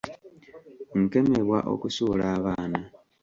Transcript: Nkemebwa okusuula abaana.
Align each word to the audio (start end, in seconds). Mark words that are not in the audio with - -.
Nkemebwa 1.01 1.59
okusuula 1.73 2.23
abaana. 2.35 2.81